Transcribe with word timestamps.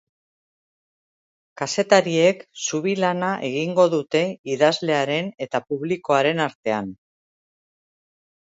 Kazetariek 1.61 2.41
zubi 2.63 2.95
lana 3.03 3.29
egingo 3.51 3.87
dute 3.97 4.23
idazlearen 4.55 5.31
eta 5.47 5.65
publikoaren 5.69 6.45
artean. 6.51 6.93